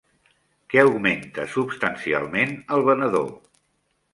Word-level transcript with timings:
Què 0.73 0.79
augmenta 0.83 1.45
substancialment 1.57 2.57
el 2.79 2.87
venedor? 2.89 3.29